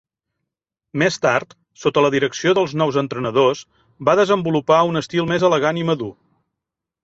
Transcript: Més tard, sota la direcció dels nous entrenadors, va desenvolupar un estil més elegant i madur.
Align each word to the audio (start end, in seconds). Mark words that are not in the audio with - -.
Més 1.01 1.19
tard, 1.25 1.53
sota 1.81 2.03
la 2.07 2.11
direcció 2.15 2.55
dels 2.61 2.75
nous 2.83 2.99
entrenadors, 3.03 3.63
va 4.11 4.19
desenvolupar 4.23 4.81
un 4.95 5.05
estil 5.07 5.33
més 5.35 5.49
elegant 5.53 5.83
i 5.85 5.89
madur. 5.95 6.13